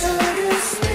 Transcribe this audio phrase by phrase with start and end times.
[0.00, 0.87] Yes.